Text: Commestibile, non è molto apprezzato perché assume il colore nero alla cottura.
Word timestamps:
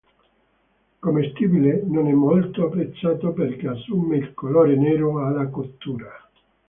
Commestibile, 0.97 1.83
non 1.85 2.07
è 2.07 2.11
molto 2.11 2.65
apprezzato 2.65 3.33
perché 3.33 3.67
assume 3.67 4.17
il 4.17 4.33
colore 4.33 4.75
nero 4.75 5.23
alla 5.23 5.45
cottura. 5.45 6.09